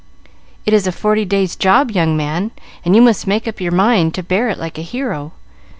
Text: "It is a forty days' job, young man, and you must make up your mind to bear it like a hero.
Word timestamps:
"It 0.65 0.73
is 0.73 0.87
a 0.87 0.91
forty 0.91 1.25
days' 1.25 1.55
job, 1.55 1.91
young 1.91 2.17
man, 2.17 2.49
and 2.83 2.95
you 2.95 3.03
must 3.03 3.27
make 3.27 3.47
up 3.47 3.61
your 3.61 3.71
mind 3.71 4.15
to 4.15 4.23
bear 4.23 4.49
it 4.49 4.57
like 4.57 4.79
a 4.79 4.81
hero. 4.81 5.33